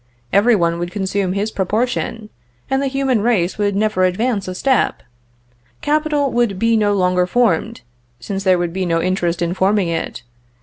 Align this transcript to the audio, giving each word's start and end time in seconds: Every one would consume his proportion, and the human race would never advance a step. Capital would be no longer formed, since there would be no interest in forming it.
Every 0.33 0.55
one 0.55 0.79
would 0.79 0.89
consume 0.89 1.33
his 1.33 1.51
proportion, 1.51 2.31
and 2.71 2.81
the 2.81 2.87
human 2.87 3.21
race 3.21 3.59
would 3.59 3.75
never 3.75 4.03
advance 4.03 4.47
a 4.47 4.55
step. 4.55 5.03
Capital 5.81 6.31
would 6.31 6.57
be 6.57 6.75
no 6.75 6.93
longer 6.95 7.27
formed, 7.27 7.81
since 8.19 8.43
there 8.43 8.57
would 8.57 8.73
be 8.73 8.83
no 8.87 8.99
interest 8.99 9.43
in 9.43 9.53
forming 9.53 9.89
it. 9.89 10.23